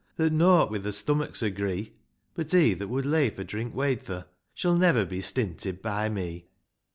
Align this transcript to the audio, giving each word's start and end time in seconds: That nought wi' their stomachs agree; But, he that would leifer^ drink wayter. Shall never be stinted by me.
That 0.17 0.33
nought 0.33 0.71
wi' 0.71 0.79
their 0.79 0.91
stomachs 0.93 1.43
agree; 1.43 1.93
But, 2.33 2.51
he 2.53 2.73
that 2.73 2.87
would 2.87 3.05
leifer^ 3.05 3.45
drink 3.45 3.75
wayter. 3.75 4.25
Shall 4.55 4.75
never 4.75 5.05
be 5.05 5.21
stinted 5.21 5.83
by 5.83 6.09
me. 6.09 6.47